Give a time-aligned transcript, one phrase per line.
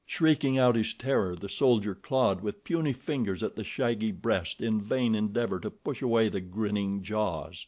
[0.07, 4.81] Shrieking out his terror, the soldier clawed with puny fingers at the shaggy breast in
[4.81, 7.59] vain endeavor to push away the grinning jaws.